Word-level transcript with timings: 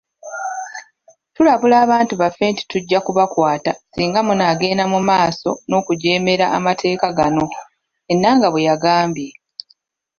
“Tulabula 1.33 1.75
abantu 1.85 2.13
baffe 2.21 2.45
nti 2.51 2.63
tujja 2.71 2.99
kubakwata 3.05 3.71
singa 3.93 4.19
munaagenda 4.27 4.83
mumaaso 4.91 5.51
n'okujeemera 5.67 6.45
amateeka 6.57 7.07
gano,” 7.17 7.45
Enanga 8.13 8.47
bweyagambye. 8.53 9.29